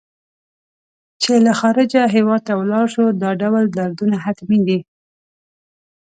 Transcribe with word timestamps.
چې 1.21 1.31
له 1.45 1.51
خارجه 1.59 2.03
هېواد 2.15 2.41
ته 2.47 2.53
ولاړ 2.59 2.85
شو 2.93 3.05
دا 3.21 3.29
ډول 3.41 3.63
دردونه 3.77 4.15
حتمي 4.25 4.59
دي. 4.67 4.79